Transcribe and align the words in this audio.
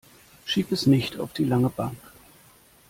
Schieb 0.45 0.71
es 0.71 0.87
nicht 0.87 1.19
auf 1.19 1.31
die 1.31 1.43
lange 1.43 1.69
Bank. 1.69 1.95